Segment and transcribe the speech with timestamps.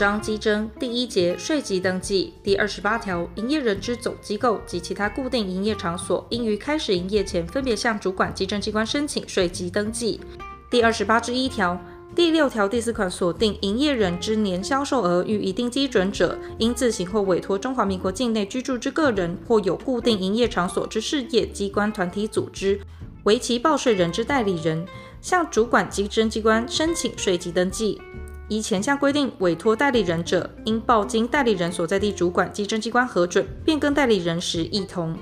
[0.00, 10.18] 章稽征第一节税籍登记第二十八条，营业人之总机构及其他固定营业场所，应于开始营业前，分别向主管稽征机关申请税籍登记。
[10.70, 11.78] 第二十八之一条、
[12.16, 22.80] 第六条第四款所定营业人之年销售额逾一定基准者，应自行或委托中华民国境内居住之个人或有固定营业场所之事业机关团体组织，
[23.24, 24.86] 为其报税人之代理人，
[25.20, 28.00] 向主管稽征机关申请税籍登记。
[28.50, 35.16] 依前项规定委托代理人者，应报经代理人所在地主管稽征机关核准，变更代理人时一同。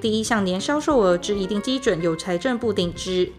[0.00, 3.30] 第一项年销售额之一定基准，由财政部定之。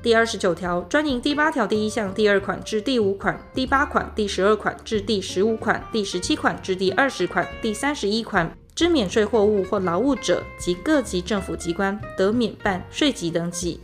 [0.00, 13.80] 第二十九条，专营第八条第一项第二款至第五款、第八款、第十二款至第十五款、第十七款至第二十款、第三十一款之免税货物或劳务者，及各级政府机关得免办税籍登记。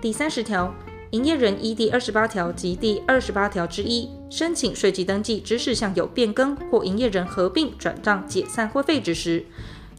[0.00, 0.74] 第三十条。
[1.10, 9.44] 营业人依第二十八条及第二十八条之一申请税籍登记之事项有变更或营业人合并、转账、解散或废止时，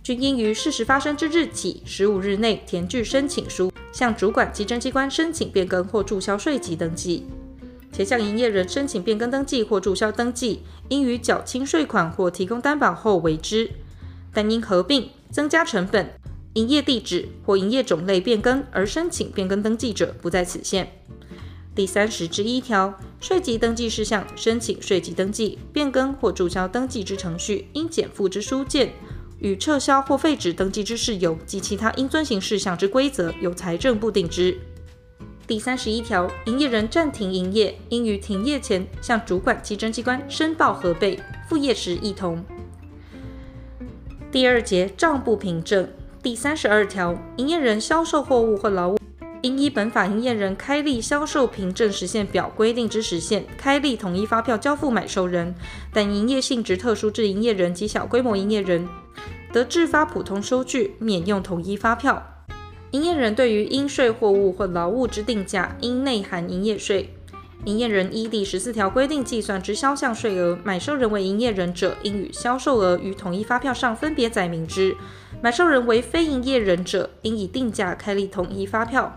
[0.02, 7.26] 均应于事实发生之日起十五日内填具申请书，向主管稽征机关申请变更或注销税籍登记。
[7.92, 13.70] 且向营业人申请变更登记或注销登记，应于缴清税款或提供担保后为之。
[14.34, 16.10] 但因合并、增加成本、
[16.54, 20.90] 营业地址或营业种类变更而申请变更登记者，不在此限。
[21.74, 28.92] 第三十之一条，税籍登记事项申请税籍登记、变更或注销登记之程序，应检附之书件
[29.40, 34.58] 与撤销或废止登记之事由及其他应遵行事项之规则，由财政部定之。
[35.48, 42.44] 第三十一条，营业人暂停营业，应于停业前向主管稽征机关申报核备，复业时一同。
[44.30, 45.90] 第二节账簿凭证
[46.22, 49.01] 第三十二条，营业人销售货物或劳务。
[49.42, 55.56] 应依本法营业人开立销售凭证时限表规定之时限，开立统一发票交付买受人。
[55.92, 58.88] 但营业性质特殊之营业人及小规模营业人，
[59.52, 62.46] 得制发普通收据，免用统一发票。
[62.92, 67.16] 营业人对于应税货物或劳务之定价，应内含营业税。
[67.66, 74.96] 营业人依第十四条规定计算之销项税额，买受人为营业人者，应与销售额于统一发票上分别载明之。
[75.42, 79.16] 买受人为非营业人者，应以定价开立统一发票。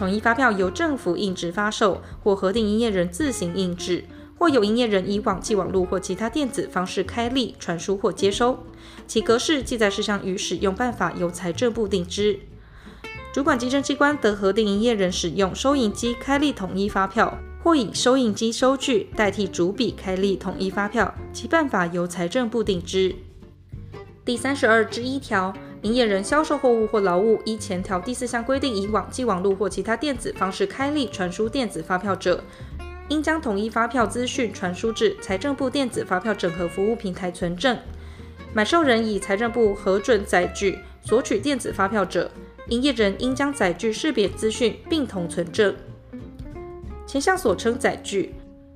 [0.00, 4.06] 统一发票由政府印制发售，或核定营业人自行印制，
[4.38, 8.60] 或有营业人以网际网路或其他电子方式开立、传输或接收。
[9.06, 12.40] 其格式、记载事项与使用办法由财政部定之。
[13.30, 23.14] 主管稽征机关得核定营业人使用收银机开立统一发票，或以收银机收据代替主笔开立统一发票，其办法由财政部定之。
[24.24, 25.52] 第三十二之一条。
[25.82, 32.44] 营业人销售货物或劳务，依前条第四项规定，以网际网路或其他电子方式开立、传输电子发票者，
[33.08, 37.78] 应将统一发票资讯传输至财政部电子发票整合服务平台存证。
[38.52, 42.30] 买受人以财政部核准载具索取电子发票者，
[42.68, 45.74] 营业人应将载具识别资讯并同存证。
[47.06, 48.34] 前项所称载具，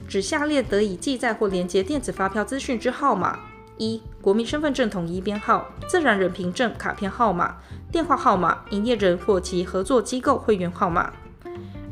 [0.09, 3.41] 指下列得以记载或连接电子发票资讯之号码。
[3.77, 7.57] 一、国民身份证统一编号、自然人凭证卡片号码、
[7.91, 11.13] 电话号码、营业人或其合作机构会员号码；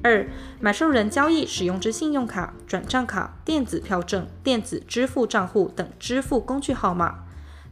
[0.03, 0.28] 二、
[0.60, 7.25] 买受人交易使用之信用卡、转账卡、电子票证、电子支付账户等支付工具号码；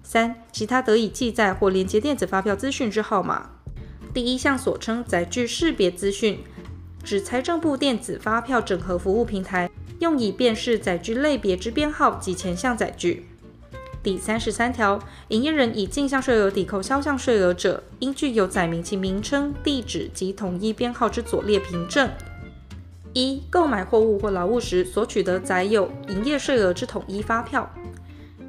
[0.02, 3.50] 三、其他得以记载或连接电子发票资讯之号码。
[4.12, 6.40] 第一项所称载具识别资讯，
[7.04, 13.26] 指财政部电子发票整合服务平台用以辨识载具类别之编号及前项载具。
[14.02, 22.08] 第三十三条，营业人以进项税额抵扣销项税额者，应具有载明其名称、地址及统一编号之左列凭证：
[23.12, 27.68] 一、购买货物或劳务时所取得载有营业税额之统一发票；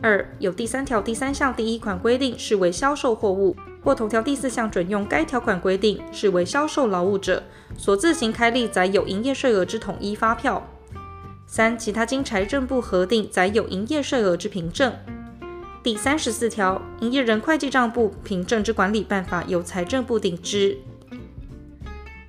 [0.02, 7.44] 二、有第三条第三项第一款规定视为销售货物，或同条第四项准用该条款规定视为销售劳务者，
[7.78, 10.62] 所自行开立载有营业税额之统一发票；
[11.46, 14.94] 三、其他经财政部核定载有营业税额之凭证。
[15.84, 20.78] 第三十四条，营业人会计账簿凭证之管理办法由财政部定之。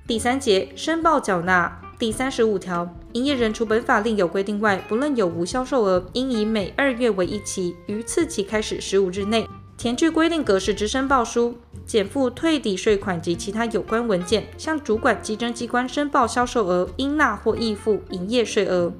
[0.07, 9.47] 第三节申报缴纳第三十五条，营业人除本法另有规定外，不论有无销售额，应以每二月为一期，于次期开始十五日内
[9.77, 11.55] 填具规定格式之申报书，
[11.85, 18.91] 减负退抵税款及其他有关文件，向主管稽征机关申报销售额应纳或应付营业税额。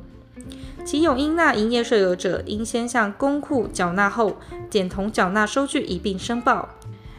[0.85, 4.37] 其有应纳营业税额者，应先向公库缴纳后，
[4.69, 6.69] 检同缴纳收据一并申报。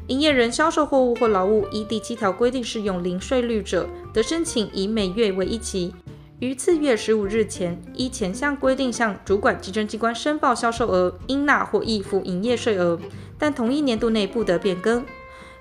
[0.09, 5.95] 营业人销售货物或劳务依第七条规定适用零税率者，得申请以每月为一期，
[6.41, 13.01] 于次月十五日前依前项规定向主管稽征机关申报销售额，应纳或应付营业税额，
[13.39, 15.03] 但同一年度内不得变更。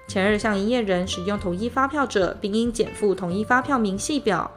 [0.10, 4.52] 前二项营业人使用统一发票者，并应减负统一发票明细表。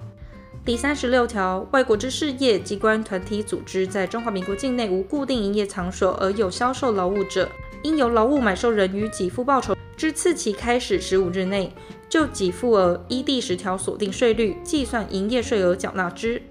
[0.67, 7.49] 第三十六条，外国之事业机关团体组织在中华民国境内无固定营业场所而有销售劳务者，
[7.85, 11.73] 应由劳务买受人于给付报酬之次期开始十五日内，
[12.09, 16.43] 就给付额依第十条所定税率计算营业税额缴纳之。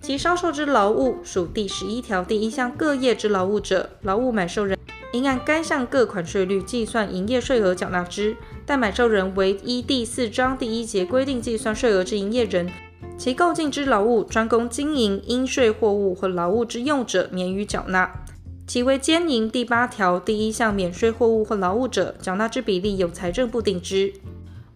[0.00, 4.78] 其销售之劳务属第十一条第一项各业之劳务者，劳务买受人
[5.12, 8.36] 应按该项各款税率计算营业税额缴纳之。
[8.64, 12.70] 但买受人为依第四章第一节规定计算税额之营业人。
[13.20, 18.08] 其购进之劳务专供经营应税货物或劳务之用者，免予缴纳；
[18.66, 24.10] 其为兼营第八条第一项免税货物或劳务者，缴纳之比例由财政部定之。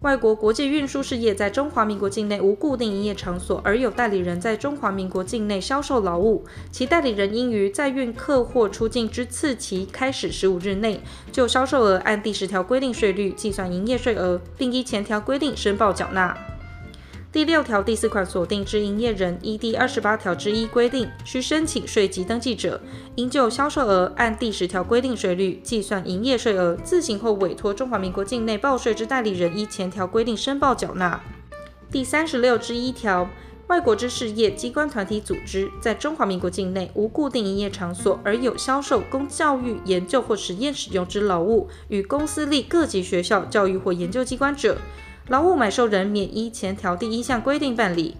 [0.01, 11.01] 外国国际运输事业在中华民国境内无固定营业场所，而有代理人在中华民国境内销售劳务，其代理人应于载运客货出境之次期开始十五日内，
[11.31, 16.37] 就销售额按第十条规定税率计算营业税额，并依前条规定申报缴纳。
[17.35, 22.79] 第六条第四款所定之营业人，依第二十八条之一规定，需申请税籍登记者，
[23.15, 31.21] 应就销售额按第十条规定税率计算营业税额，自行或委托中华民国境内报税之代理人依前条规定申报缴纳。
[31.91, 33.29] 第三十六之一条，
[33.67, 44.77] 外国之事业机关团体组织在中华民国境内无固定营业场所，而有销售供教育、研究或实验使用之劳务，与公私立各级学校、教育或研究机关者。
[45.27, 48.15] 劳务买受人免依前条第一项规定办理。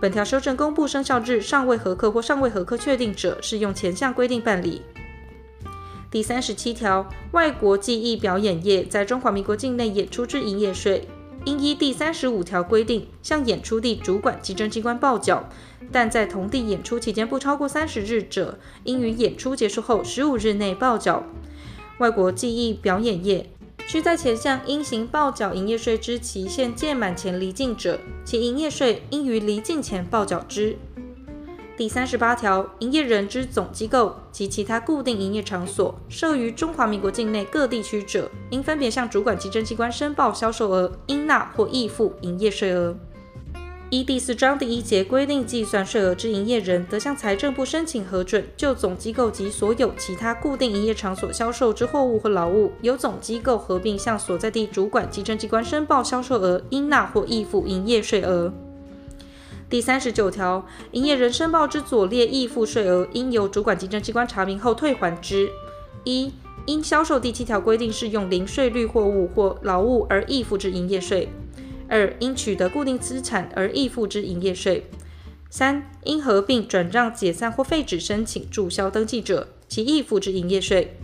[0.00, 4.82] 本条修正公布生效日尚未核课或尚未核课确定者，适用前项规定办理。
[6.10, 11.06] 第三十七条，外国技艺表演业在中华民国境内演出之营业税，
[11.44, 15.48] 应依第三十五条规定向演出地主管稽征机关报缴，
[15.92, 21.22] 但在同地演出期间不超过三十日者，应于演出结束后十五日内报缴。
[21.98, 23.50] 外国技艺表演业。
[23.90, 30.76] 需在前项应行报缴营业税之期限届满前离境者，其营业税应于离境前报缴之。
[31.76, 42.96] 第三十八条，营业人之总机构及其他固定营业场所设于中华民国境内各地区者，应分别向主管稽征机关申报销售额，应纳或应付营业税额。
[43.90, 58.52] 依第四章第一节规定计算税额之营业人，得向财政部申请核准，就总机构及所有其他固定营业场所销售之货物或劳务，由总机构合并向所在地主管稽征机关申报销售额，应纳或应付营业税额。
[59.68, 65.50] 第三十九条，营业人申报之左列应付税额，应由主管稽征机关查明后退还之：
[66.04, 66.32] 一、
[66.64, 71.28] 因销售第七条规定适用零税率货物或劳务而应付之营业税。
[71.90, 74.82] 二、因取得固定资产而应付之营业税；
[75.50, 80.96] 三、因合并、转让、解散或废止申请注销登记者，其应付之营业税。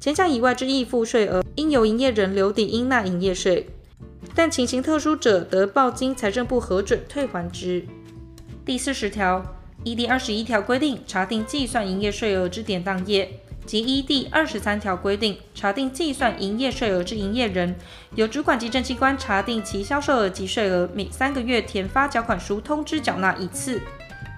[0.00, 3.66] 前项以外之应付税额，应由营业人留抵应纳营业税，
[4.34, 7.84] 但情形特殊者，得报经财政部核准退还之。
[8.64, 9.44] 第四十条，
[9.84, 13.30] 依第二十一条规定查定计算营业税额之典当业。
[13.66, 17.76] 及依第二十三条规定查定计算营业税额之营业人，
[18.14, 23.80] 由主管稽征机关查定其销售额及税额，每三个月填发缴款书通知缴纳一次。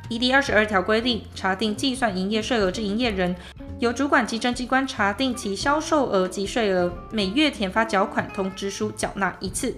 [0.09, 3.35] 依第二十二条规定查定计算营业税额之营业人，
[3.79, 9.75] 由主管稽征机关查定其销售额及税额，每月填发缴款通知书缴纳一次。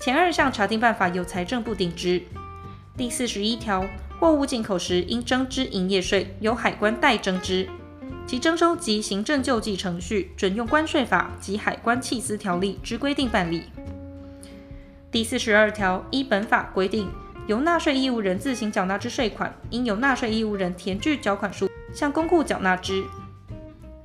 [0.00, 2.22] 前二项查定办法由财政部定之。
[2.96, 3.86] 第四十一条，
[4.18, 7.68] 货物进口时应征之营业税，由海关代征之。
[8.26, 13.64] 其征收及行政救济程序，准用关税法及海关契司条例之规定办理。
[15.12, 17.08] 第四十二条，依本法规定，
[17.46, 23.04] 由纳税义务人自行缴纳之税款，应由纳税义务人填具缴款书，向公库缴纳之。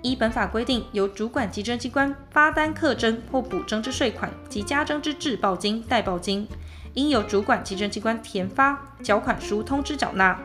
[0.03, 6.47] 依本法规定，由主管稽征机关发单课征或补征之税款及加征之滞报金、代报金，
[6.93, 10.39] 应由主管稽征机关填发缴款书通知缴纳。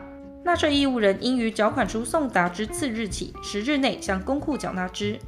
[0.46, 5.18] 纳税义务人应于缴款书送达之次日起十日内向公库缴纳之。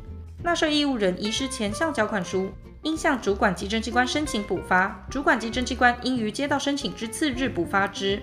[0.45, 2.53] 纳税义务人遗失前项缴款书，
[2.85, 8.23] 应向主管稽征机关申请补发，主管稽征机关应于接到申请之次日补发之。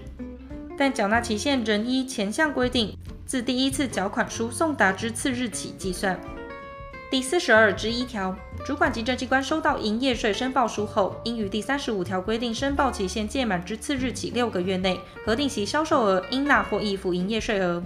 [0.77, 6.17] 但缴纳期限仍依前项规定，自第一次缴款书送达之次日起计算。
[7.11, 8.35] 第四十二之一条，
[8.65, 17.81] 主管稽征机关收到营业税申报书后，应于第三十五条规定申报期限届满之次日起六个月内，核定其销售额，应纳或应付营业税额。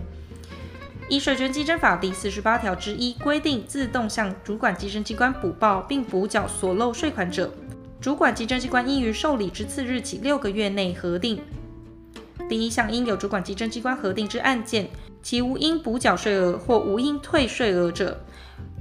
[1.09, 7.51] 依税捐稽征法第四十八条之一规定，自动向主管稽征机关补报并补缴所漏税款者，
[7.99, 11.41] 主管稽征机关应于受理之次日起六个月内核定。
[12.47, 14.89] 第一项应有主管稽征机关核定之案件，
[15.21, 18.19] 其无应补缴税额或无应退税额者，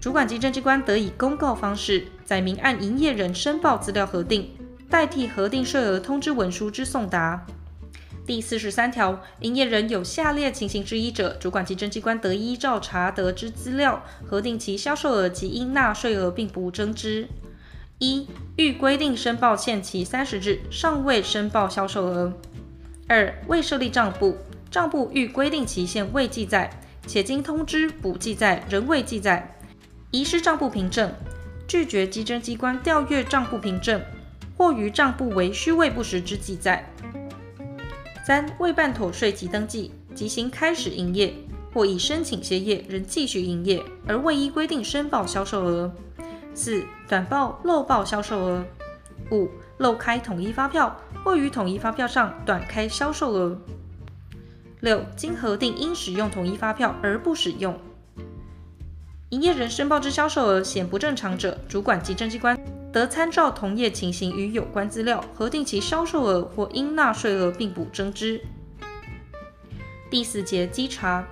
[0.01, 4.49] 主管稽征机关得以公告方式载明按营业人申报资料核定，
[4.89, 7.45] 代替核定税额通知文书之送达。
[8.25, 17.27] 第四十三条，营业人有下列情形之一者，主管稽征机关得依照查得之资料核定其销售额及应纳税额，并不征之。
[17.99, 22.33] 一、预规定申报限期三十日，尚未申报销售额；
[23.09, 24.37] 二、未设立账簿，
[24.71, 26.71] 账簿预规定期限未记载，
[27.07, 29.58] 且经通知补记载仍未记载，
[30.11, 31.13] 遗失账簿凭证，
[31.67, 34.01] 拒绝稽征机关调阅账簿凭证，
[34.57, 36.83] 或于账簿为虚伪不实之记载；
[38.27, 41.35] 三、未办妥税籍登记，即行开始营业，
[41.75, 45.93] 或已申请歇业仍继续营业，而未依规定申报销售额。
[46.55, 48.63] 四、短报漏报销售额；
[49.31, 49.47] 五、
[49.77, 53.55] 漏开统一发票，或于统一发票上短开销售额；
[54.81, 57.79] 六、经核定应使用统一发票而不使用。
[59.31, 62.59] 营业人申报之销售额显不正常者，主管稽征机关
[62.91, 68.41] 得参照同业情形与有关资料，核定其销售额或应纳税额，并补征之。
[70.11, 71.27] 第四节稽查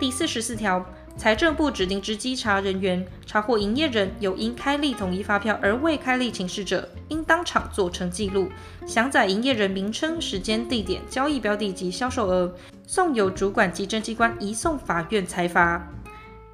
[0.00, 0.84] 第四十四条。
[1.14, 8.48] 财政部指定之稽查人员查获营业人有因开立统一发票而未开立请示者，应当场做成记录，
[8.86, 12.50] 详载营业人名称、时间、地点、交易标的及销售额，
[12.86, 15.86] 送由主管稽征机关移送法院裁罚。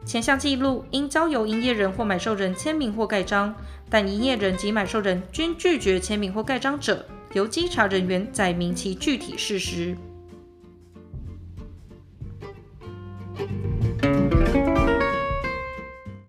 [0.09, 3.55] 前项记录应交由营业人或买受人签名或盖章，
[3.91, 9.95] 但营业人及买受人均拒绝签名或盖章者，由稽查人员载明其具体事实。